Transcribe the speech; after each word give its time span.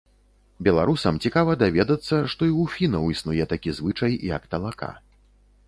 Беларусам 0.67 1.19
цікава 1.27 1.51
даведацца, 1.63 1.99
што 2.31 2.41
і 2.49 2.53
ў 2.61 2.77
фінаў 2.77 3.03
існуе 3.17 3.43
такі 3.55 3.77
звычай, 3.81 4.19
як 4.35 4.51
талака. 4.55 4.93